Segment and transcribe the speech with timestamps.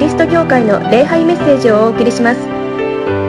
[0.00, 2.40] リスト教会の礼拝メッセージをお送りします。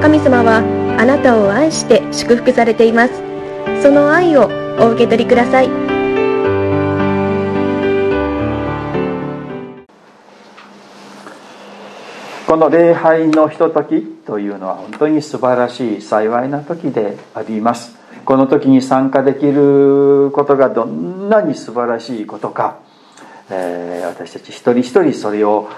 [0.02, 0.64] 神様は
[0.98, 3.14] あなたを愛して祝福されています。
[3.84, 4.50] その愛を
[4.80, 5.68] お受け取りください。
[12.48, 17.98] この礼拝のひとときというのは本当に素晴らしい幸いな時であります。
[18.24, 22.78] この時に参加できることがどんなに素晴らしいことか。
[23.52, 25.70] え、私たち一人一人それを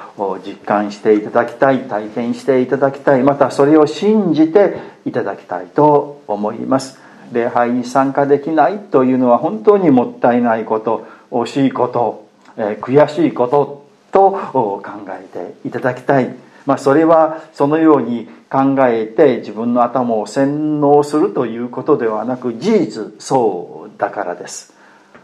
[0.46, 7.00] 実感していただきたい体験していただきたいまたそれを信じていただきたいと思います。
[7.32, 12.28] 礼拝に参加できないというのは本当にもったいないこと惜しいこと、
[12.58, 15.26] え、悔しいことと考え
[15.64, 16.36] ていただきたい、
[16.68, 24.74] まあ、それはそのように考えて自分の頭を洗脳するということではなく事実そうだからです。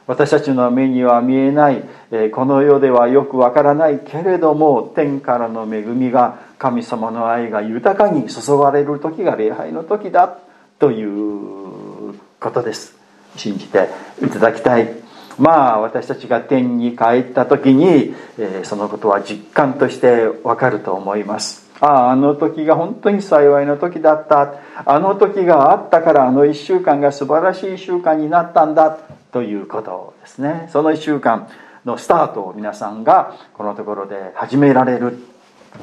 [0.09, 1.83] 私たちの目には見えない
[2.31, 10.39] この世ではよくわからないけれども天からの恵みが神様の愛が豊かに注がれる時が礼拝の時だ
[10.79, 12.97] ということです。
[13.35, 13.87] 信じて
[14.25, 14.95] いただきたい。
[15.37, 18.15] まあ私たちが天に帰った時に
[18.63, 21.69] そのことは実感としてわかると思います。
[21.81, 24.55] あああの時が本当に幸いの時だった。
[24.85, 28.97] あの時があったからあの1週間が素晴らしい1週間になったんだ。
[29.31, 30.69] ということですね。
[30.71, 31.47] その1週間
[31.85, 35.19] のスタートを皆さんがこのところで始められる、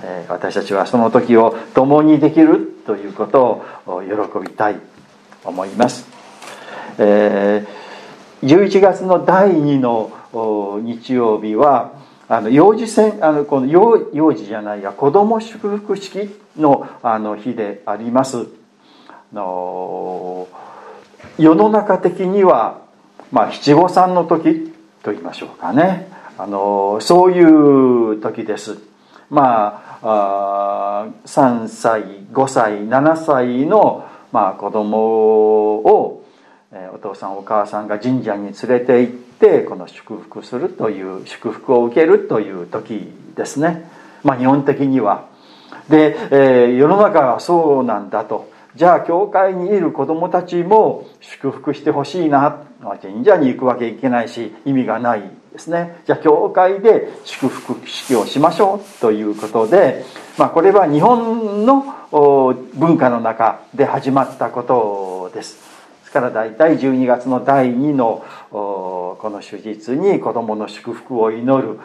[0.02, 4.80] え私たちはその時を共にできるということを喜びたい
[5.44, 6.08] 思います、
[6.98, 11.92] えー、11月の第2の日曜日は
[12.28, 18.46] あの幼児戦あのこの幼幼児じゃないや子ども祝福式のあの日であります。
[19.32, 20.48] の
[21.38, 22.85] 世の中的には
[23.36, 26.08] まあ七五三の時と言いましょうかね。
[26.38, 28.78] あのそういう時です。
[29.28, 32.00] まああ3歳
[32.32, 36.24] 5歳7歳の、まあ、子供を、
[36.72, 43.86] えお父さんお母さんが神社に連れて行ってこの祝福するという祝福を受けるという時ですね。
[44.24, 45.26] まあ日本的には。
[45.90, 48.55] で、えー、世の中はそうなんだと。
[48.76, 52.62] じゃあ教会にいる子供たちも祝福してほしいな。
[53.02, 55.22] 神社に行くわけいけないし意味がない
[55.52, 56.02] ですね。
[56.06, 60.04] じゃあ教会で祝福式をしましょうということで、
[60.36, 61.84] まあ、これは日本の
[62.74, 65.56] 文化の中で始まったことです。
[66.02, 71.78] ですから大体12月の第2のこの手術に子どもの祝福を祈る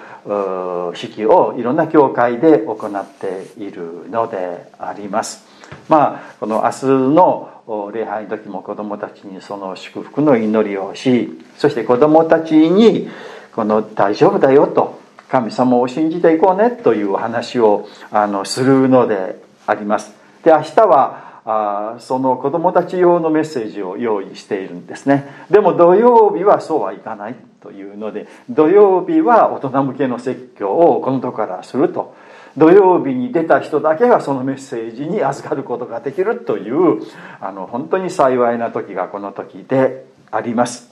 [0.95, 5.60] 式をいろんな教会で行っているのであります。
[5.89, 13.09] まあこの明日の礼拝の時も子どもたちにその祝福の祈りをしそして子どもたちに
[13.53, 14.99] この大丈夫だよと
[15.29, 20.13] 神様を信じていこうねという話をあのするのであります。
[20.43, 25.45] で明日はあその子どもたち用のメッセージを用意しているんですね。
[25.49, 32.15] でも土曜日はそうはいかないというので土曜日は大人向けの説教をこのとこからすると
[32.57, 37.01] 土曜日に出た人だけがそのメッセージに預かることができるという
[37.39, 40.91] あの本当に幸いな時がこの時であります。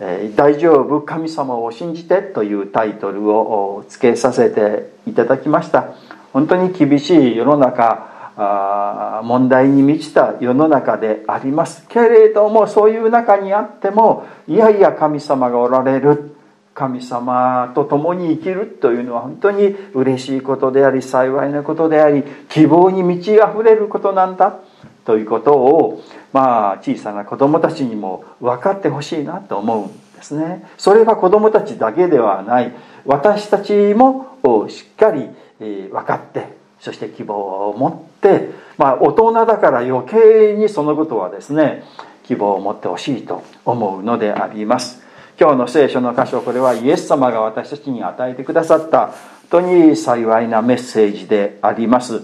[0.00, 5.94] え、大丈夫神様を信じてというタイトルをつけさせていただきました。
[6.32, 11.86] 本当に厳しい世の中あ問題に満ちた世の中であります。
[11.88, 16.36] けれどもそういう中にあってもいやいや神様がおられる。
[16.74, 24.58] 神様と共に生きるというのは本当に嬉しいことであり幸いなことであり希望に満ち溢れることなんだ
[25.04, 26.02] ということを
[26.32, 30.66] まあ小さな子供たちにも分かってほしいなと思うんですね。
[30.78, 32.72] それは子供たちだけではない。
[33.04, 35.28] 私たちもしっかり
[35.58, 41.84] 分かってそして希望を持ってまあ大人だから余計にそのことはですね
[42.24, 45.01] 希望を持ってほしいと思うのであります。
[45.40, 49.08] 今日の聖書の箇所これはイエス様が私たちに与えてくださった
[49.50, 52.22] 本当に幸いなメッセージであります。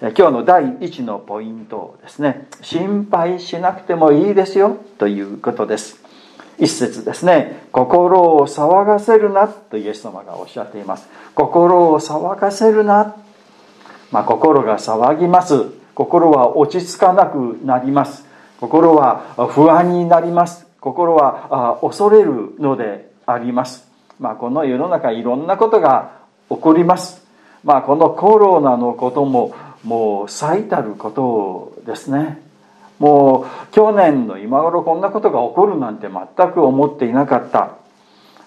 [0.00, 2.46] 今日の第1のポイントですね。
[2.60, 6.04] 心配しなくてもいいですよということです。
[6.58, 7.66] 一節ですね。
[7.72, 11.08] 心を騒がせるなとイエス様がおっしゃっています。
[11.34, 13.16] 心を騒がせるな、
[14.12, 15.64] まあ、心が騒ぎます。
[15.94, 18.24] 心は落ち着かなくなります。
[18.60, 20.66] 心は不安になります。
[20.84, 23.88] 心は恐れるのであります。
[24.20, 26.20] まあ、この世の中いろんなことが
[26.50, 27.26] 起こります。
[27.64, 32.42] まあ、このコロナのことももう最たることですね。
[32.98, 37.78] もう去年の今頃こんなことが起こるなんて全く思っていなかった。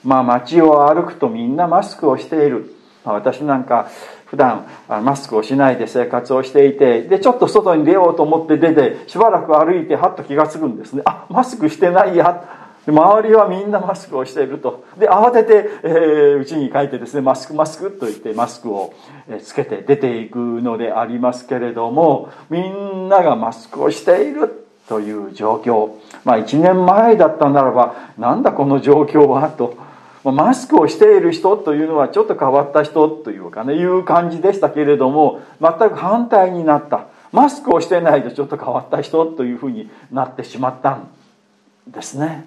[0.04, 2.75] まあ街を歩くとみんなマスクをしている。
[3.07, 3.89] ま私なんか
[4.25, 11.01] 普段マスクをしないで生活をしていてでちょっと外に出ようと思って出てしばらく歩いてはっと気が付くんですね。
[11.06, 12.65] あマスクしてないや。
[12.88, 14.86] 周りはみんなマスクをしていると。
[14.98, 15.59] で慌てて
[16.39, 18.94] うち、えー、に帰ってですねマスクマスクと言ってマスクを
[19.44, 25.92] つけて出ていくのでありますけれどもみんながマスクをしているという状況。
[26.24, 29.87] まあ1年前だったならばなんだこの状況はと
[30.31, 37.07] マスクをしている人というのはちょっと変わった人というかねいう感じでしたけれども全く反対になった。
[37.31, 41.09] マスクをしてないとちょっと変わった人というふうになってしまったん
[41.88, 42.45] ですね。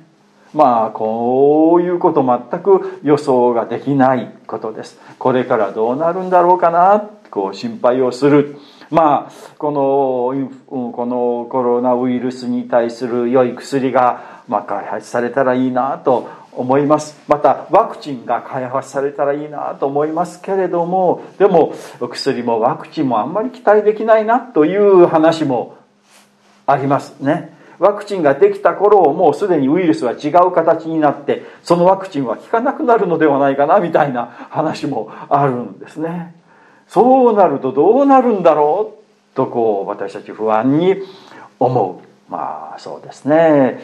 [0.54, 4.98] まあこういうこと全く予想ができないことです。
[5.18, 8.58] これからどうなるんだろうかなこう心配をする。
[8.90, 17.18] まあこのこのコロナウイルスに対する良い薬が、ま、開発されたらいいなと思います。
[17.28, 21.74] またワクチンが開発されたらいいなと思いますけれどもでも
[22.10, 25.76] 薬もワクチンもあんまり期待できないなという話も
[26.66, 27.58] ありますね。
[27.78, 36.34] ワクチンができた頃もうすでにウイルスは違う形になってそのワクチンは効かなくなるのではないかなみたいな話もあるんですね。
[36.88, 38.98] そうなるとどうなるんだろ
[39.32, 40.96] うとこう私たち不安に
[41.58, 42.30] 思う。
[42.30, 43.80] まあそうですね。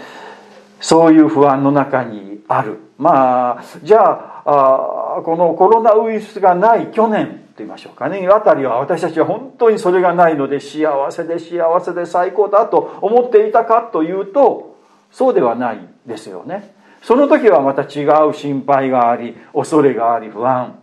[0.80, 2.78] そういう不安の中にある。
[2.98, 8.26] まあじゃああこのコロナウイルスがない去年と言いましょうかね。
[8.28, 14.76] あたりは私たちは本当にそれがないので幸せで幸せで最高だと思っていたかというと
[15.10, 16.74] そうではないですよね。
[17.02, 20.78] その時はまた違う心配があり恐れがあり不安。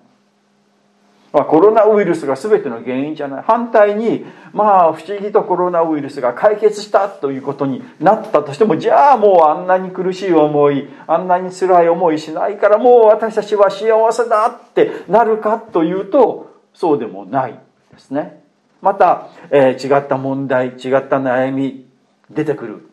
[1.34, 3.44] まあ、コロナウイルスが全ての原因じゃない。
[3.44, 17.60] 反対にまあ不思議とコロナウイルスが解決したということになったとしてもじゃあもうあんなに苦しい思いあんなに辛い思いしないからもう私たちは幸せだってなるかというとそうでもない
[17.92, 18.44] ですね。
[18.84, 20.78] また、えー、違った問題違っ
[21.08, 21.88] た悩み
[22.30, 22.90] 出てくる。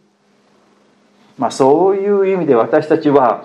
[1.37, 3.45] まあそういう意味で私たちは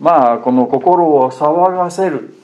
[0.00, 2.41] まあこの心を騒がせる。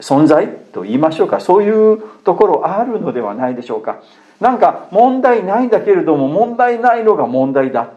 [0.00, 1.40] 存在と言いましょうか。
[1.40, 4.00] そういうところあるのではないでしょうか。
[4.40, 7.90] なんか問題ないんだけれども問題ないのが問題だ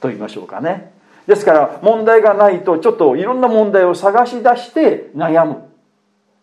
[0.00, 0.92] と言いましょうかね。
[1.26, 5.68] ですから問題がないとちょっといろんな問題を探し出して悩む。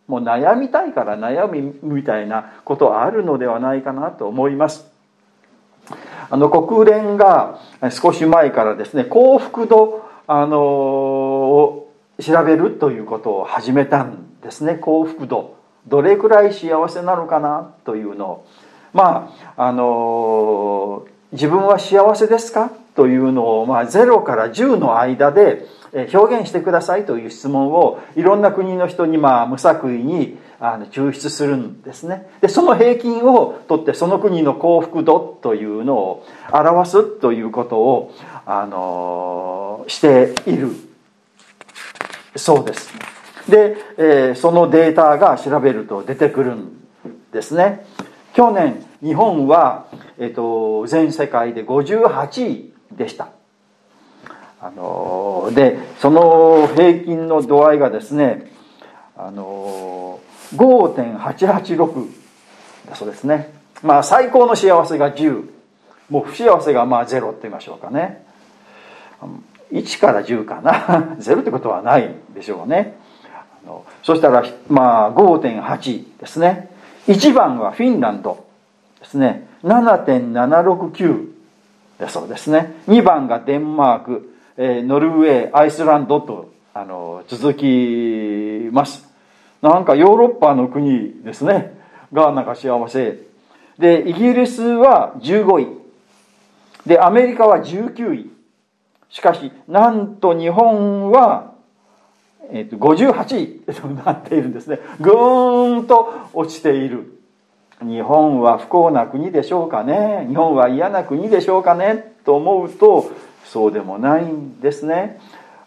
[0.08, 4.92] もう悩みたいから悩みみたいなことあるのではないかなと思います。
[6.30, 7.60] あの国連が
[7.92, 14.76] 少し前からですね幸福度あのを調べるということを始めたんですね。
[14.76, 15.56] 幸福度。
[15.88, 18.26] どれくらい幸せなのかなというの。
[18.26, 18.46] を
[18.94, 22.72] まああの自分は幸せですか？
[22.96, 25.66] というのを、まあ、0から10の間で
[26.14, 32.28] 表現してくださいという質問をいろんな国の人にまあ無作為にあの抽出するんですね。
[32.40, 38.14] でその平均を取ってその国の幸福度というのを表すということを
[38.46, 40.70] あのしている。
[42.38, 42.94] そうです
[43.50, 46.82] で、えー、そのデータが調べると出てくるん
[47.32, 47.86] ですね。
[48.34, 49.88] 去年日本は、
[50.18, 53.30] えーと全世界で58位でした。
[54.62, 58.52] あのでその平均の度合いがですね
[59.16, 60.20] あの
[60.56, 62.10] 5.886
[62.90, 63.54] だそうですね。
[63.84, 65.50] まあ最高の幸せが10
[66.10, 68.26] もう不幸せがまあ0って言いましょうかね。
[69.72, 71.16] 1から10かな。
[71.20, 72.98] 0ってことはないでしょうね。
[74.04, 76.70] そしたらまあ5.8ですね。
[77.08, 78.46] 1番はフィンランド
[79.00, 79.48] ですね。
[79.64, 81.28] 7.769
[82.00, 82.76] だそうですね。
[82.88, 89.08] 2番がデンマークえノルウェーアイスランドとあの続きます。
[89.62, 91.78] なんかヨーロッパの国ですね。
[92.14, 93.20] がなんか幸せ。
[93.78, 95.68] でイギリスは15位。
[96.86, 98.32] でアメリカは19位。
[99.10, 101.55] しかしなんと日本は、
[102.52, 104.80] えー、と58位となっているんですね。
[105.00, 107.12] ぐーんと落ちている。
[107.82, 110.26] 日本は不幸な国でしょうかね。
[110.30, 112.16] 日本は嫌な国でしょうかね。
[112.26, 113.12] と思うと
[113.46, 115.20] そうでもないんですね。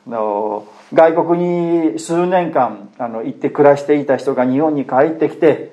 [0.06, 0.66] の。
[0.92, 1.44] 外国
[1.92, 5.72] に数年間あの行って暮らしていた人が日本に帰ってきて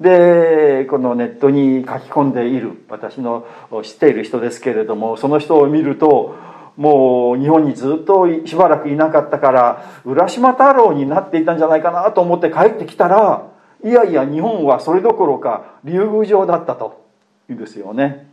[0.00, 3.46] でこのネットに書き込んでいる私の
[3.82, 6.36] 知っている人ですけれどもその人を見ると
[6.76, 13.48] もう日本にずっとしばらくいなかったから浦島太郎になっていたんじゃないかなと思って帰ってきたら
[13.84, 17.04] いやいや日本はそれどころか竜宮城だったと
[17.50, 18.30] いうんですよね。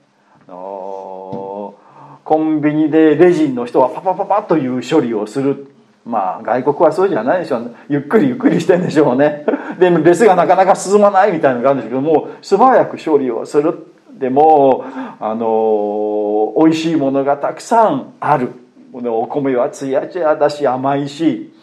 [0.48, 5.74] コンビニでレジンの人はパパパパという処理をする。
[6.05, 7.72] まあ外国はそうじゃないでしょう、ね。
[7.89, 9.46] ゆっくりゆっくりしてんでしょうね。
[9.79, 13.88] でレスがなかなか進まないみたいなのがあるんですけども素早く処理をする。
[14.20, 14.84] でも
[15.20, 18.52] あの美味しいものがたくさんある。
[18.92, 21.54] お米はつやつやだし甘いし。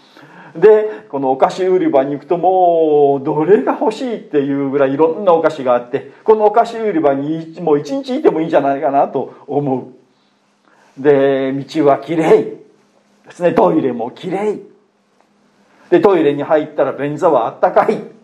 [0.57, 9.93] でこのお菓子売り場に行くともうどれが欲しいっていうぐらいいろんなお菓子があってこのお菓子売り場にもう一日いてもいいんじゃないかなと思
[10.99, 11.03] う。
[11.03, 12.45] で道はきれい。
[12.45, 13.53] ですね。
[13.53, 14.63] トイレもきれい。
[15.91, 18.16] でトイレに入ったら便座はあったかい。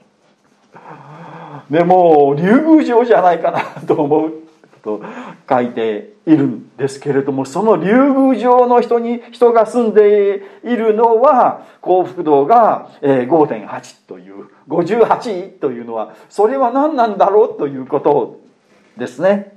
[1.71, 4.33] でも竜宮城じゃないかなと思う
[4.83, 5.03] と
[5.49, 18.41] 書いているんですけれどもその竜宮城の人に人が住んでいるのは幸福度が5.8という58というのはそれは何なんだろうということ
[18.97, 19.53] ですね。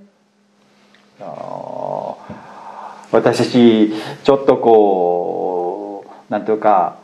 [3.12, 3.94] 私たち
[4.24, 6.98] ちょっとこうなんというか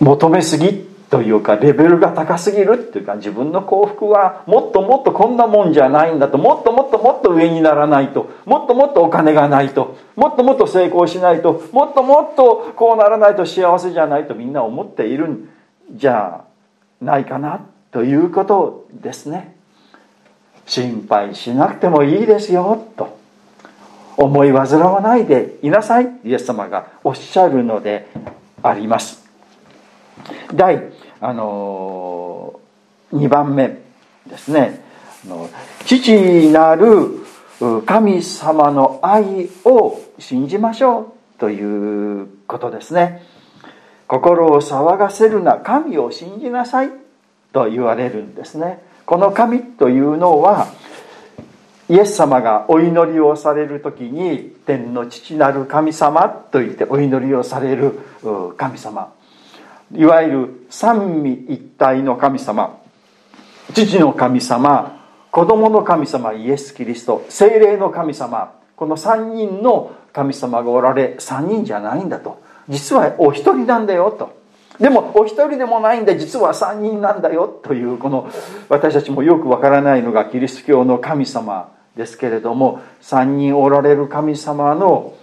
[0.00, 15.48] 求めすぎというかレベルが高すぎるっていうか自分の幸福はもっともっとこんなもんじゃないんだともっともっともっと上にならないともっともっとお金がないともっともっと成功しないともっともっとこうならないと幸せじゃないとみんな思っているん
[15.92, 16.44] じゃ
[17.00, 19.56] ないかなということですね。
[20.66, 23.18] 心配しなくてもいいですよと。
[24.16, 28.06] 思い煩わないでいなさいイエス様がおっしゃるので
[28.62, 29.29] あります。
[30.54, 32.60] 第、あの
[33.12, 33.78] 2番目
[34.26, 34.82] ですね。
[35.84, 37.20] 父なる
[37.84, 43.22] 神様の愛を信じましょうということですね。
[44.06, 46.90] 心を騒がせるな神を信じなさい
[47.52, 48.82] と言われるんですね。
[49.06, 50.68] この神というのは
[51.88, 57.98] イエス様がお祈りをされる時に天の父なる神様と言ってお祈りをされる
[58.56, 59.12] 神様。
[59.92, 62.78] いわゆる三位一体の神様。
[63.74, 65.00] 父の神様。
[65.32, 66.32] 子供の神様。
[66.32, 67.24] イエス・キリスト。
[67.28, 68.54] 精霊の神様。
[68.76, 72.42] この3人の神様がおられ3人じゃないんだと。
[72.68, 74.38] 実はお一人なんだよと。
[74.78, 77.48] でもお一人でもないんで実は3人なんだよ。
[77.48, 78.30] というこの
[78.68, 85.14] 私たちもよくわからないのがキリスト教の神様ですけれども3人おられる神様の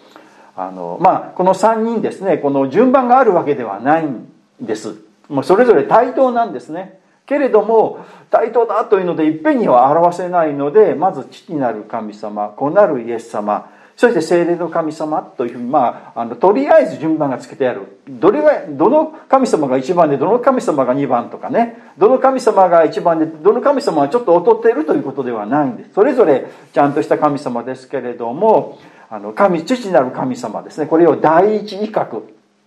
[0.56, 2.38] あのまあこの3人ですね。
[2.38, 4.96] この順番があるわけではないんです。
[5.30, 7.00] もうそれぞれ対等なんですね。
[7.26, 18.00] けれども対等だというのでいっぺんには表せないのでまず父なる神様子なるイエス様そして精霊の神様というふうにまああのとりあえず順番がつけてある。
[18.08, 21.80] どれがどの神様が1番でどの神様が2番とかね。
[21.98, 25.94] どの神様が1番でどの神様はちょっと劣っているということではないんです。
[25.96, 28.78] それぞれちゃんとした神様ですけれども
[29.10, 30.86] あの神父なる神様ですね。
[30.86, 32.22] これを第一威嚇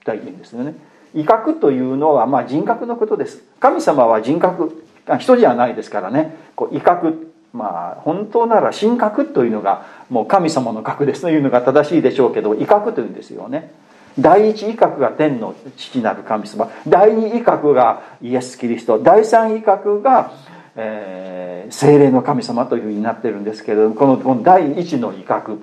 [0.05, 0.75] というんですよね。
[1.15, 3.43] 威嚇というのはまあ人格のことです。
[3.59, 4.85] 神様は人格
[5.19, 6.37] 人じゃないですからね。
[6.55, 13.73] こう威嚇まあ本当なら神格というのがもう神様の格ですというのが正しいでしょうけど威嚇というんですよね。
[14.19, 16.71] 第一威嚇が天の父なる神様。
[16.87, 18.99] 第二威嚇がイエス・キリスト。
[18.99, 20.33] 第三威嚇が、
[20.77, 25.59] えー、精霊の神様というふうになってるんですけれどもこのこの第一の威嚇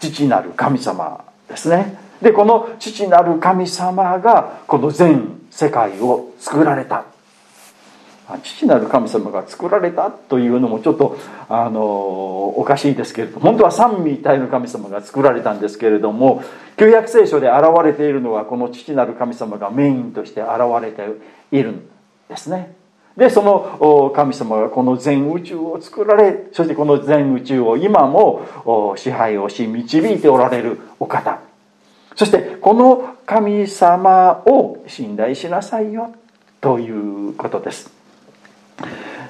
[0.00, 2.01] 父なる神様ですね。
[2.22, 7.04] でこの父なる神様がこの全世界を作られた。
[8.42, 16.42] 父なる神様が作られたというのもちょっとあのおかしいですけれど本当は三位一体の神様が作られたんですけれども
[16.78, 20.50] 旧約聖書で現れているのはこの父なる神様がメインとして現
[20.80, 21.02] れて
[21.50, 21.88] いるん
[22.28, 22.74] ですね。
[23.16, 31.51] でその神様がこの全宇宙を作られそしてこの全宇宙を今も支配をし導いておられるお方。
[32.14, 36.14] そしてこの神様を信頼しなさいよ
[36.60, 36.90] とい
[37.30, 37.90] うことです。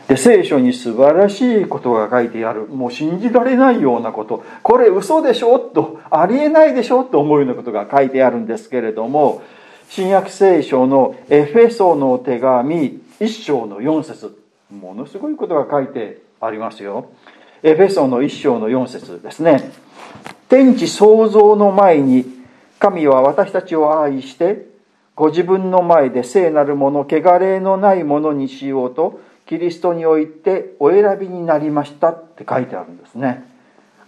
[0.08, 4.44] で聖書に素晴らしいことが書いてあるもう信じられないようなこと。
[4.62, 5.58] これ嘘でしょ？
[5.58, 7.04] とありえないでしょ？
[7.04, 9.42] と思うようなことが書いてあるんですけれども
[9.88, 14.38] 新約聖書のエフェソの手紙1章の4節。
[14.70, 17.10] ものすごいことが書いてありますよ。
[17.62, 19.70] エフェソの1章の4節ですね。
[20.48, 22.41] 天地創造の前に
[22.82, 24.66] 神は私たちを愛して
[25.14, 33.44] ご自分の前で聖なるもの汚れのないものにしようとキリストにおいてお選びになりましたって書いてあるんですね。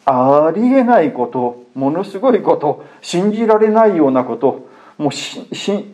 [0.06, 5.84] ありえないことものすごいこと信じられないようなこともうしし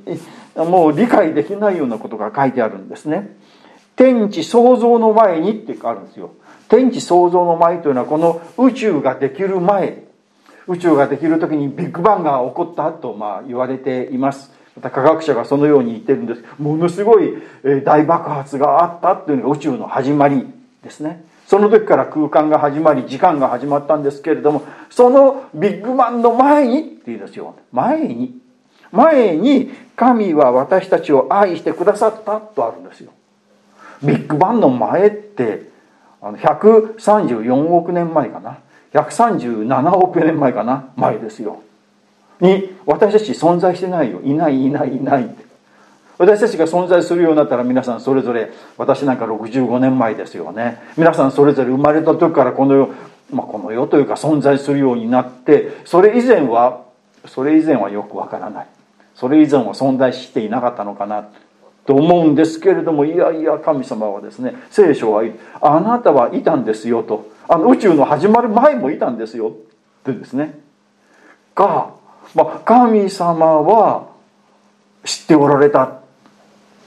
[0.57, 3.37] もう理解できないようなことが書いてあるんですね。
[3.95, 6.31] 天地創造の前にってあるんですよ。
[6.69, 10.10] 天地創造の前というのはこの宇宙ができる前。
[10.71, 14.53] 宇宙ができる時にビッグバンが起こったとまあ言われています。
[14.77, 16.45] また科学者がそのように言ってるんです。
[16.61, 17.35] ものすごい
[17.85, 20.47] 大爆発があったというのが宇宙の始まり
[20.85, 21.25] ですね。
[21.49, 27.57] その時から空間が始まり時間が始まったんですけれどもそのビッグバンの前にって言うんですよ。
[27.73, 28.39] 前に。
[28.93, 33.11] 前に神は私たちを愛してくださったとあるんですよ。
[34.05, 35.69] ビッグバンの前って
[36.23, 38.59] あの134億年前かな。
[38.93, 40.93] 137億年前かな？
[40.97, 41.63] 前ですよ。
[42.41, 44.21] に私たち存在してないよ。
[44.23, 45.45] いないいないいないって。
[46.19, 50.79] 私たちが存在するようになったら皆さんそれぞれ私なんか65年前ですよね。
[50.97, 52.95] 皆さんそれぞれ生まれた時からこの世、
[53.33, 56.83] まあ、この世というか存在するようになってそれ以前は
[57.27, 58.67] それ以前はよくわからない。
[59.15, 61.29] それ以前は存在していなかったのかな
[61.87, 65.25] と思うんですけれどもいやいや神様はですね聖書は
[65.61, 67.31] あなたはいたんですよと。
[67.53, 69.49] あの宇宙の始まる前もいたんですよ。
[69.49, 69.53] っ
[70.05, 70.61] てですね。
[71.57, 71.91] が、
[72.33, 74.07] まあ、神様は
[75.05, 75.99] 知っておられた。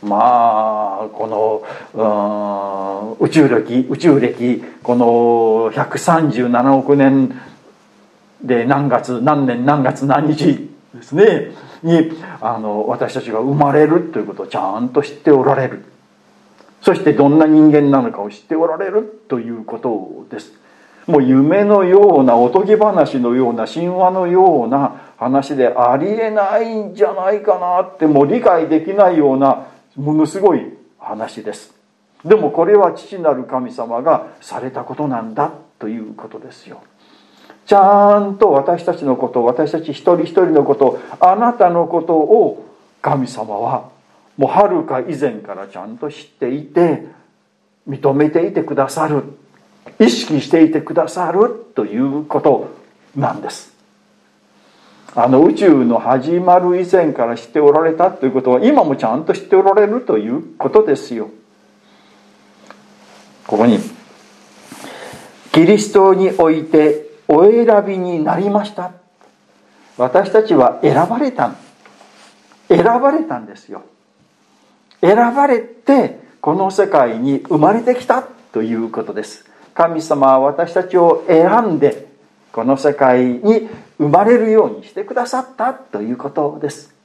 [0.01, 7.38] まあこの宇宙歴宇宙歴この137億年
[8.41, 11.51] で何月何年何月何日ですね。
[11.84, 15.84] にあの私たちが生まれるということをちゃんと知っておられる。
[16.83, 20.51] そしてどんな人間なのかを知っておられるということです。
[21.07, 31.73] もう夢のようなおとぎ話のような神話のような話でありえないんじゃないかなってもう理解できないようなものすごい話です。
[32.25, 36.81] でもこれは父なる神様がされたことなんだということですよ。
[37.65, 42.65] ちゃんと私たちのこと私たち一人一人のことあなたのことを
[43.01, 43.92] 神様は
[44.37, 47.05] もうはるか以前からちゃんと知っていて
[47.87, 49.23] 認めていてくださる
[49.99, 52.69] 意識していてくださるということ
[53.15, 53.73] なんです。
[55.15, 61.29] あの宇宙の始まる以前から知っておられたということは今もちゃんと知っておられるということですよ。
[63.46, 63.77] ここに
[65.51, 68.91] キリストにおいてお選びになりました。
[69.98, 71.53] 私たちは選ばれた
[72.69, 73.83] 選ばれたんですよ。
[75.03, 79.46] 選ばれてこの世界に生まれてきたということです。
[79.74, 82.07] 神様は私たちを選んで
[82.53, 86.96] この世界に生まれるようにしてくださったということです。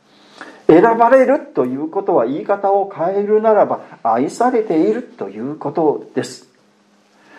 [0.69, 6.47] 選ばれるということは言い方を変えるならば愛されているということです。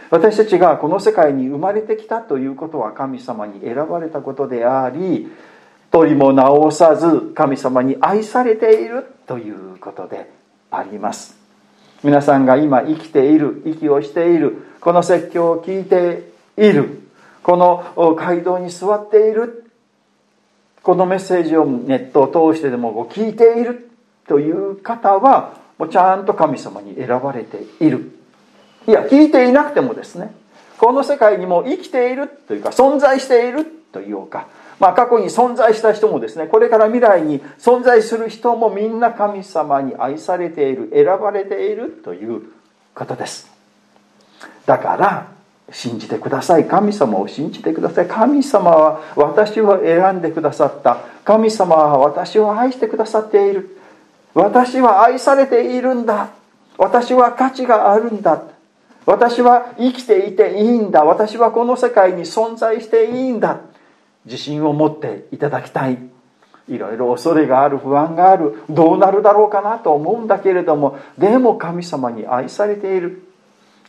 [0.10, 5.32] 私たちがこの世界に生まれてきたということは神様に選ばれたことであり
[5.92, 10.39] 取りも直さず神様に愛されているということで。
[10.72, 11.38] あります。
[12.04, 17.02] 皆さんが今生きている息をしているこの説教を聞いている
[17.44, 19.72] この街道に座っている
[20.82, 23.90] このメッセージをネットを通してでも聞いている
[24.28, 28.12] という方はもうちゃんと神様に選ばれている。
[28.88, 30.34] いや聞いていなくてもですね
[30.78, 34.48] この世界にも生きているというか存在しているというか
[34.80, 42.44] まあ過去に存在した人もですねこれから未来に存在する人もみんな神様に愛されている選ばれているという
[42.96, 43.50] ことです。
[44.66, 45.28] だから
[45.72, 46.68] 信じてください。
[46.68, 48.08] 神様を信じてください。
[48.08, 50.98] 神様は私を選んでくださった。
[51.24, 53.78] 神様は私を愛してくださっている。
[54.34, 56.30] 私は愛されているんだ。
[56.78, 58.44] 私は価値があるんだ。
[59.06, 61.04] 私は生きていていいんだ。
[61.04, 63.60] 私はこの世界に存在していいんだ。
[64.30, 65.98] 自信を持っていただきたい。
[66.70, 68.64] いろいろ恐れがある不安がある。
[68.70, 71.00] どうなるだろうかなと思うんだけれども。
[71.18, 73.24] でも神様に愛されている。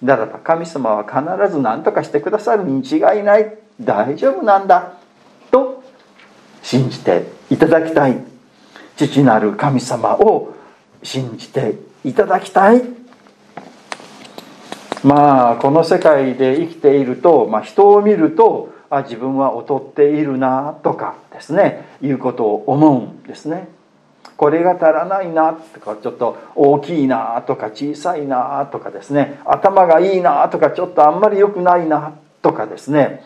[0.00, 2.64] ならば神様は必ず何とかしてくださる。
[2.64, 3.58] に違いない。
[3.78, 4.94] 大丈夫なんだ。
[5.50, 5.84] と
[6.62, 8.16] 信じていただきたい。
[8.96, 10.54] 父なる神様を
[11.02, 12.82] 信じていただきたい。
[15.04, 23.68] まあこの世界で生きていると、まあ、人を見るとあ自分は劣っているなとかですねいうことを思うんですね。
[24.36, 29.38] これが足らないなとかちょっと大きいなとか小さいなとかですね。
[29.44, 33.22] 頭がいいなとかちょっとあんまり良くないなとかですね。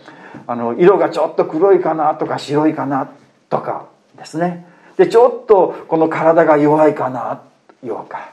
[0.46, 3.08] あの色がちょっと黒いかなとか白いかな
[3.48, 4.66] とかですね。
[4.96, 7.42] でちょっとこの体が弱いかな
[7.82, 8.30] ようか。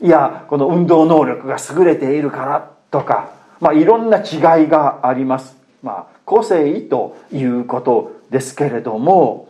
[0.00, 9.48] いやこの運動能力が優れているからとか、まあ、いろんな違いがあります、まあ、個性ということですけれども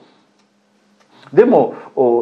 [1.33, 1.75] でも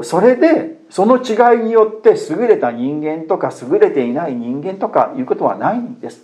[0.05, 6.23] それでその違いによって優れた人間とか優れていない人間とかいうことはないんです。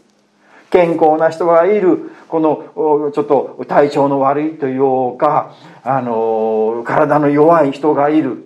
[0.70, 8.44] 健康な人がいるこのちょっと体調の悪いというかあの体の弱い人がいる。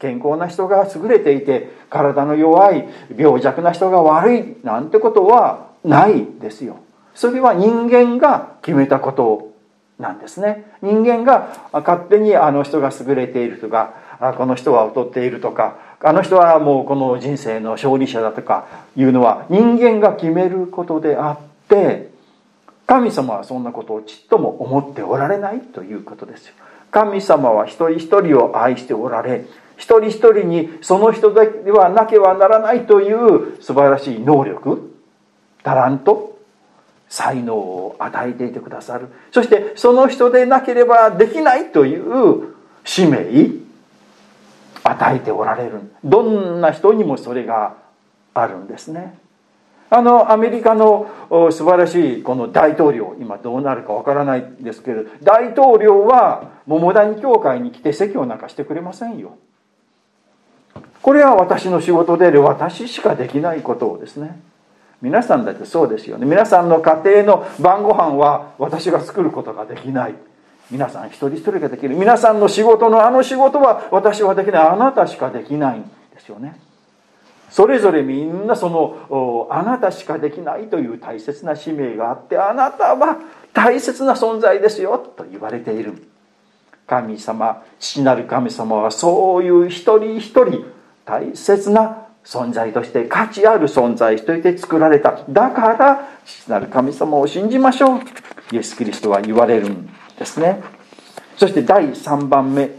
[0.00, 6.78] 健康な人が優れていて体の弱い病弱な人が悪いなんてことはないですよ。
[7.14, 9.52] それは人間が決めたこと
[9.98, 10.64] なんですね。
[10.82, 13.94] 人間が勝手にあの人が優れているとか
[14.36, 22.10] この人は劣っているとかあの人はもうこの人生の勝利者だとかいうのは人間が決めることであって
[22.86, 26.54] 神様はそんなことをちっとも思っておられないということですよ。
[26.90, 29.46] 神様は一人一人を愛しておられ
[29.76, 34.94] 一人一人にその人ではなければならないという素晴らしい能力
[35.62, 36.31] タラント
[37.12, 39.08] 才能を与えていてくださる。
[39.32, 42.54] そしてその人でなければできないという
[42.86, 43.50] 使命
[44.82, 45.92] 与えておられる。
[46.02, 47.74] どんな人にもそれが
[48.32, 49.18] あるんですね。
[49.90, 51.06] あのアメリカの
[51.50, 59.36] 素晴らしいこの大統領今どうなるかわからないですけど大統領は桃谷教会に来て説教なんかしてくれませんよ。
[61.02, 64.40] これは私の仕事で私しかできないことをですね。
[65.02, 66.26] 皆さんだってそうですよね。
[66.26, 70.14] 皆さんの家庭の晩ご飯は私が作ることができない。
[70.70, 71.96] 皆さん一人一人ができる。
[71.96, 74.68] 皆さんの仕事のあの仕事は私はできない。
[74.68, 76.58] あなたしかできないんですよね。
[77.50, 83.18] それぞれみんなそのあなたしかできないという大切な使命があってあなたは
[83.52, 86.08] 大切な存在ですよと言われている。
[86.86, 90.64] 神様父なる神様はそういう一人一人
[91.04, 95.24] 大切な存在として価値ある存在として作られた。
[95.28, 98.00] だから父なる神様を信じましょう。
[98.52, 100.62] イエス・キリストは言われるんですね。
[101.36, 102.70] そして第3番目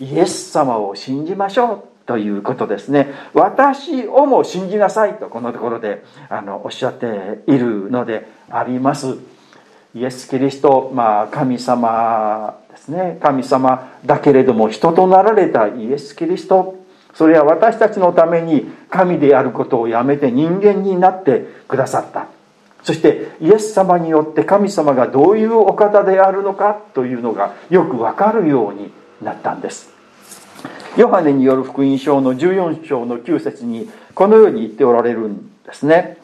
[0.00, 3.08] イエス様を信じましょうということですね。
[3.34, 9.16] 私をも信じなさいとこのところであのおっしゃっているのであります。
[9.94, 13.18] イエス・キリスト、まあ、神様ですね。
[13.22, 16.85] 神様だけれども人となられたイエス・キリスト。
[17.16, 22.26] それは私たちのために神であることをやめて人間になってくださった。
[22.82, 29.90] そしてイエス様によって神様がどういうお方であるのかというのがよくわかるようになったんです。
[30.96, 36.18] ヨハネによる福音書の14章の9節にこのように言っておられるんですね。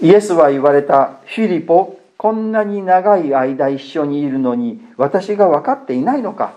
[0.00, 6.54] イエスは言われたフィリポこんなに長い間一緒にいるのに私が分かっていないのか。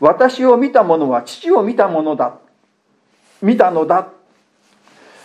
[0.00, 2.38] 私を見た者は父を見たものだ。
[3.42, 4.08] 見たのだ。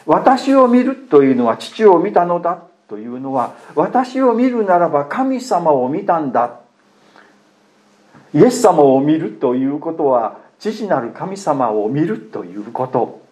[0.06, 6.60] 私を見るというのは父を見たのだというのは私を見るならば神様を見たんだ。
[8.34, 13.25] イエス様を見るということは父なる神様を見るということ。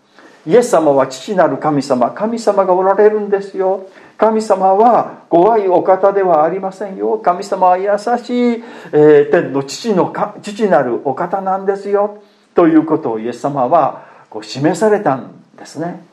[0.45, 3.87] イエス様は父なる神様神様がおられるんですよ。
[4.17, 7.17] 神様は怖いお方ではありませんよ。
[7.17, 7.91] 神様は優
[8.23, 12.21] しい、えー、天の父の父なるお方なんですよ。
[12.55, 16.03] ということをイエス様はこう示されたんですね。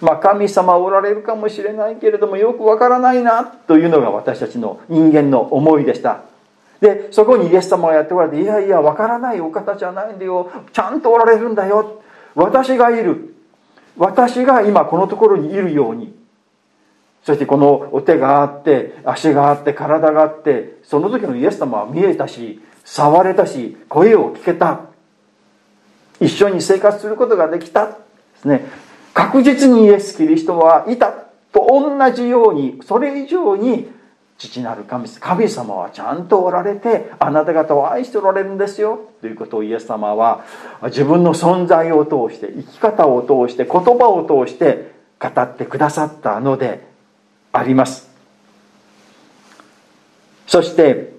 [0.00, 6.20] まあ神様おられるかもしれないけれどもよくわからないなというのが私たちの人間の思いでした。
[6.80, 10.50] でそこにイエス様がやっておられていやいやわからないお方じゃないんだよ。
[10.72, 12.02] ちゃんとおられるんだよ。
[12.34, 13.37] 私がいる。
[13.98, 16.16] 私が今このところにいるように。
[17.24, 24.80] そしてこのお手があって足があって体があってその時のイエス様は見えたし触れたし声を聞けた。
[26.20, 27.86] 一緒に生活することができた。
[27.86, 27.92] で
[28.40, 28.64] すね。
[29.12, 31.12] 確実にイエス・キリストはいた。
[31.52, 33.90] と同じようにそれ以上に
[34.38, 39.00] 父なる神神様はちゃんとおられてあなた方を愛しておられるんですよ。
[39.20, 40.44] ということをイエス様は
[40.84, 46.86] 自分の存在を通して生き方を通して言葉を通して語ってくださったので
[47.52, 48.08] あります。
[50.46, 51.12] そして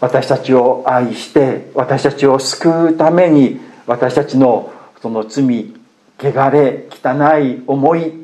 [0.00, 5.74] 私たちを愛して私たちを救うために私たちのその罪
[6.18, 8.22] 汚れ汚い思い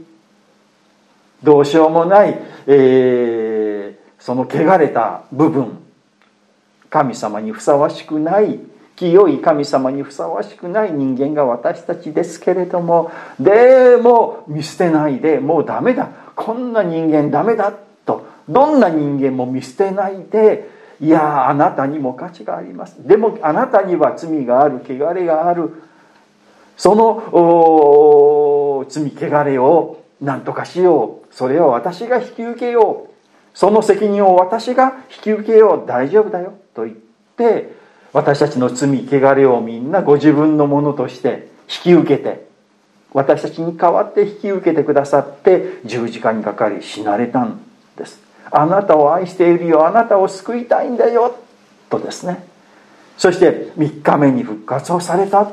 [1.42, 3.57] どうしようもない、えー、
[4.18, 5.78] その汚れた部分。
[6.90, 8.58] 神様にふさわしくない
[8.96, 16.08] 清い神様にふさわしくない人間が私たちですけれどもでも見捨てないでもうダメだ。
[16.34, 17.72] こんな人間ダメだ
[18.04, 18.26] と。
[18.48, 20.68] どんな人間も見捨てないで
[21.00, 23.06] いやあなたにも価値があります。
[23.06, 25.82] でもあなたには罪がある汚れがある。
[26.76, 31.34] その罪汚れを何とかしよう。
[31.34, 33.17] それを私が引き受けよう。
[33.58, 36.96] その責任を私が引き受けよう大丈夫だよと言っ
[37.36, 37.72] て
[38.12, 42.46] 私たちの罪汚れをみんなご自分のものとして引き受けて
[43.12, 47.60] 私たちに代わって引き受けてくださって十字架にかかり死なれたん
[47.96, 48.20] です。
[48.52, 49.88] あなたを愛しているよ。
[49.88, 51.36] あなたを救いたいんだよ。
[51.90, 52.46] とですね。
[53.16, 55.50] そして3日目に復活をされた。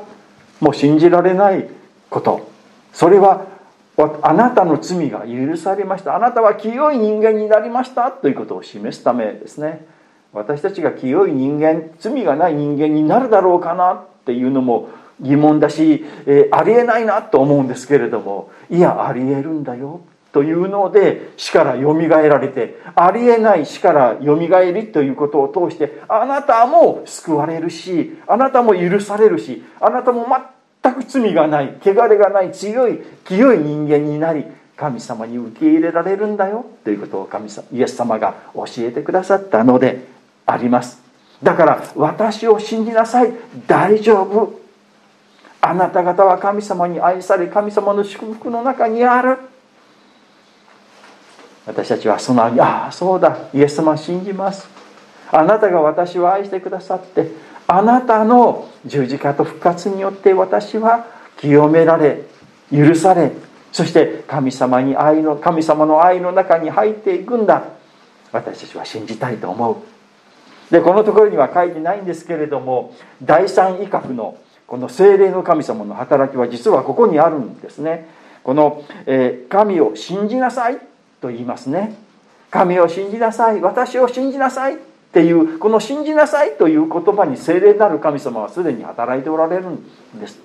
[0.60, 1.68] もう信じられない
[2.08, 2.52] こと。
[2.92, 3.55] それは
[3.96, 6.16] あなたの罪が許されました。
[6.16, 8.10] あなたは清い人間になりました。
[8.10, 9.86] ということを示すためですね。
[10.32, 13.94] 私たちが清い人間罪がない人間になるだろうかな。
[13.94, 14.88] っていうのも
[15.20, 20.00] 疑問だし、えー、ありえないなと思うんですけれどもいやありえるんだよ。
[20.32, 30.26] というので死からよみがえられてありえない死からよみがえりということを通してあなたも救われるしあなたも許されるしあなたも
[30.86, 34.44] 全く罪がない汚れがない強い清い人間になり
[34.76, 40.06] 神様に受け入れられるんだよということを神様イエス様が教えてくださったので
[40.44, 41.02] あります。
[41.42, 43.32] だから私を信じなさい。
[43.66, 44.60] 大丈夫。
[45.60, 49.38] あなた方は神様に愛され神様の祝福の中にある。
[51.66, 53.48] 私たちはそのああそうだ。
[53.52, 54.68] イエス様信じます。
[55.32, 57.30] あなたが私を愛してくださって
[57.68, 61.06] あなたの十字架と復活によって私は
[61.38, 62.22] 清められ
[62.70, 63.32] 許され
[63.72, 67.64] そして神様に愛の神様の愛の中に入っていくんだ。
[68.32, 69.76] 私たちは信じたいと思う。
[70.70, 78.08] でこのところには書いてないんですけれども第三威嚇のこの精霊の神様の働きは実はここにあるんですね。
[78.42, 80.78] この、えー、神を信じなさい
[81.20, 81.94] と言いますね。
[82.50, 83.60] 神を信じなさい。
[83.60, 84.78] 私を信じなさい。
[85.08, 89.80] っていうこの信じなさいという言葉に精霊なる神様はすでに働いておられるん
[90.20, 90.38] です。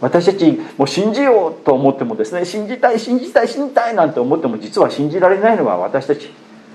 [0.00, 6.30] 私たちもう信じようと思ってもですね信じたい信じたい信じたいなんて思っても実は信じられないのは私たち。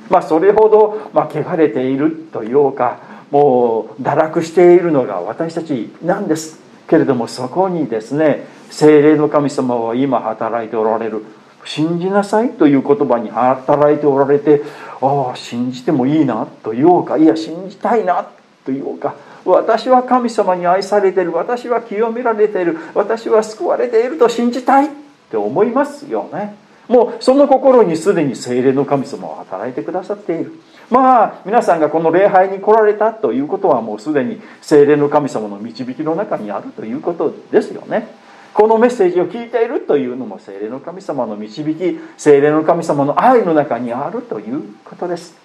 [0.09, 2.99] まあそれほど、まあ、汚れているというか
[3.31, 11.23] もう堕落しているのが私たちなんですけれどもそこにですね精霊の神様は今働いておられる。
[11.65, 14.61] 信じなさいという言葉に働いておられて
[15.01, 18.23] ああ信じてもいいなと言おうかいや信じたいな
[18.65, 24.89] と言おうか私は神様に愛されている私は清められている私は救われていると信じたいっ
[25.29, 26.55] て思いますよね。
[26.87, 30.53] もうその心にすでに精霊の神様は働いてくださっている。
[30.89, 38.07] まあ皆さんがこの礼拝に来られたということはもうすでに精霊の神様の導きの中にあるということですよね。
[38.53, 45.35] このメッセージを聞いているというのも精霊の神様の導き精霊の神様の愛の中にあるということです。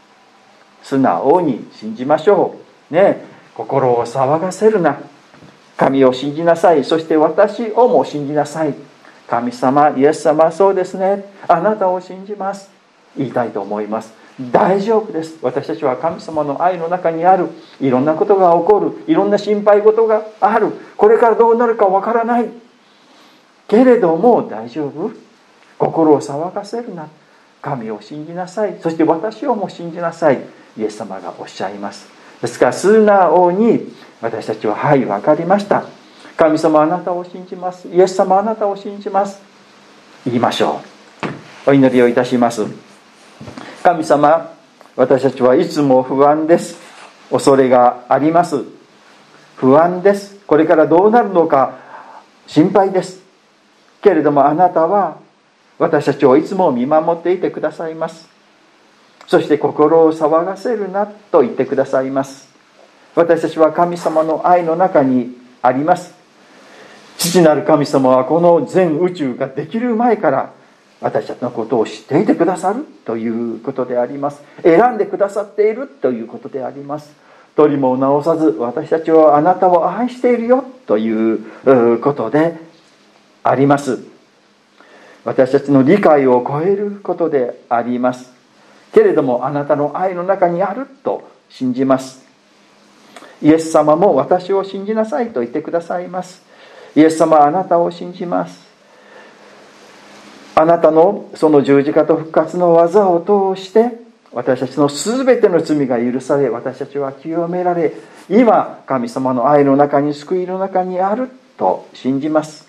[0.82, 2.56] 素直に信じましょ
[2.90, 2.94] う。
[2.94, 3.24] ね。
[3.54, 4.98] 心を騒がせるな。
[5.76, 6.84] 神を信じなさい。
[6.84, 8.74] そして私をも信じなさい。
[9.26, 11.24] 神様イエス様そうですね。
[11.46, 12.70] あなたを信じます。
[13.16, 14.12] 言いたいと思います。
[14.52, 15.38] 大丈夫です。
[15.42, 17.48] 私たちは神様の愛の中にある。
[17.80, 19.04] いろんなことが起こる。
[19.10, 20.72] いろんな心配事がある。
[20.96, 22.48] これからどうなるかわからない。
[23.68, 25.12] けれども大丈夫？
[25.78, 27.08] 心を騒がせるな。
[27.60, 28.78] 神を信じなさい。
[28.80, 30.40] そして私をも信じなさい。
[30.76, 32.08] イエス様がおっしゃいます。
[32.40, 35.84] ですから素直に私たちははい分かりました。
[36.36, 37.88] 神様あなたを信じます。
[37.88, 39.40] イエス様あなたを信じます。
[40.24, 40.80] 言いましょ
[41.66, 41.70] う。
[41.70, 42.64] お祈りをいたします。
[43.82, 44.54] 神様
[44.96, 46.78] 私たちはいつも不安です。
[47.30, 48.64] 恐れがあります。
[49.56, 50.36] 不安です。
[50.46, 51.78] これからどうなるのか
[52.46, 53.27] 心配です。
[54.02, 55.18] けれどもあなたは
[55.78, 58.28] 私たちをいつも見守っていてくださいます。
[59.26, 62.48] そして心を騒がせるなと言ってくださいます。
[63.14, 66.14] 私たちは神様の愛の中にあります。
[67.18, 70.52] 父なる神様はこの全宇宙ができる前から
[71.00, 74.42] 私たちのことを知っていてくださるということであります。
[74.62, 77.12] 選んでくださっているということであります。
[77.54, 82.67] 取りも直さず私たちはあなたを愛しているよということで
[83.42, 83.98] あります。
[85.24, 88.32] 私たちの理解を超えることであります。
[88.92, 92.26] けれどもあなたの愛の中にあると信じます。
[93.42, 96.42] イエス様も私を信じなさいと言ってくださいます。
[96.96, 98.66] イエス様はあなたを信じます。
[100.54, 103.20] あなたのその十字架と復活の技を
[103.54, 103.92] 通して
[104.32, 107.92] 私たちの全ての罪が許され私たちは清められ
[108.28, 112.67] 今神様の愛の中に救いの中にあると信じます。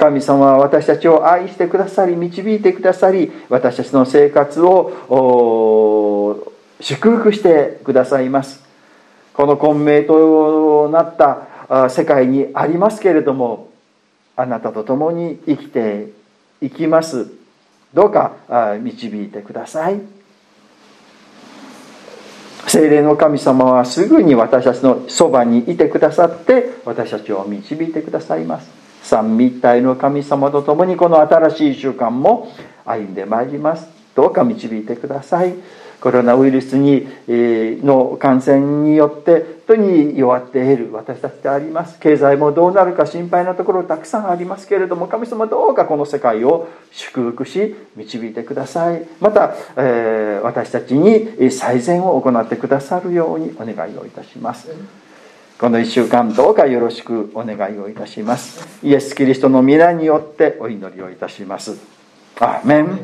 [0.00, 8.64] 神様は私たちを愛してくださり導いてくださり私たちの生活を祝福してくださいます。
[9.34, 13.68] この混迷となった世界にありますけれども
[14.36, 16.08] あなたと共に生きて
[16.62, 17.30] いきます。
[17.92, 18.32] どうか
[18.80, 20.00] 導いてください。
[22.66, 28.79] 精霊の神様はすぐに私たちのそばにいてくださって私たちを導いてくださいます。
[29.02, 32.52] 三位一体の神様と共にこの新しい習慣も
[32.84, 33.88] 歩んでまいります。
[34.14, 35.54] どうか導いてください。
[36.00, 41.98] コロナウイルスにの感染によって本当に弱っている私たちであります。
[41.98, 49.06] 経済もどうなるか心配なところたくさんありますけれども神様どうかこの世界を祝福し導いてください。
[49.20, 54.68] また、えー、私たちに最善を行ってくださるようにお願いをいたします。
[55.60, 58.66] この1週間どうかよろしくお願いをいたします。
[58.82, 61.76] イエス・キリストの皆によってお祈りをいたします。
[62.40, 62.98] アーメン。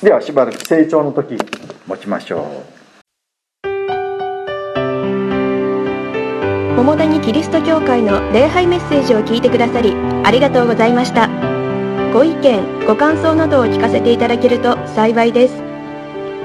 [0.00, 1.36] ではしばらく成長の時
[1.88, 2.62] 持ちましょ
[3.64, 3.66] う。
[6.76, 11.28] 桃谷キリスト教会の礼拝メッセージを聞いてくださりありがとうございました。
[12.12, 15.54] ご意見ご感想などを聞かせていただけると幸いです。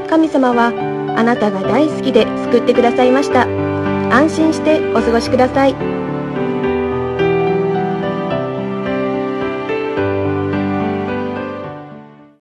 [0.09, 3.47] 神様はあなたが大好きで救ってくださいました。
[4.11, 5.98] 安心してお過ごしください。